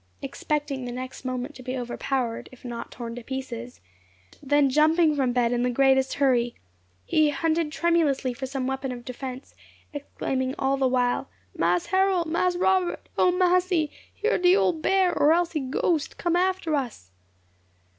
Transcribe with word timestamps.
expecting 0.23 0.85
the 0.85 0.91
next 0.91 1.23
moment 1.23 1.53
to 1.53 1.61
be 1.61 1.77
overpowered, 1.77 2.49
if 2.51 2.65
not 2.65 2.89
torn 2.89 3.13
to 3.13 3.21
pieces; 3.21 3.81
then 4.41 4.67
jumping 4.67 5.15
from 5.15 5.31
bed 5.31 5.51
in 5.51 5.61
the 5.61 5.69
greatest 5.69 6.15
hurry, 6.15 6.55
he 7.05 7.29
hunted 7.29 7.71
tremulously 7.71 8.33
for 8.33 8.47
some 8.47 8.65
weapon 8.65 8.91
of 8.91 9.05
defence, 9.05 9.53
exclaiming 9.93 10.55
all 10.57 10.75
the 10.75 10.87
while, 10.87 11.29
"Mas 11.55 11.85
Harrol! 11.89 12.25
Mas 12.25 12.57
Robbut! 12.57 13.09
O 13.15 13.31
massy! 13.31 13.91
Here 14.11 14.39
de 14.39 14.57
ole 14.57 14.73
bear, 14.73 15.15
or 15.15 15.33
else 15.33 15.51
he 15.51 15.59
ghost, 15.59 16.17
come 16.17 16.35
after 16.35 16.73
us." 16.73 17.11